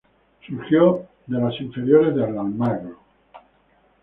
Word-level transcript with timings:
Surgió 0.47 1.05
de 1.27 1.39
las 1.39 1.61
inferiores 1.61 2.15
del 2.15 2.35
Almagro. 2.35 2.97